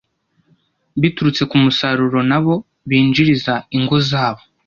biturutse 1.01 1.43
ku 1.49 1.55
musaruro 1.63 2.19
nabo 2.29 2.55
binjiriza 2.89 3.53
ingo 3.77 3.97
zabo 4.09 4.41